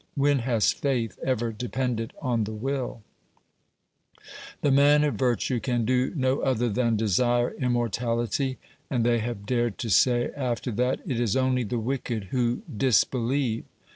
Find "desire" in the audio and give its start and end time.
6.95-7.53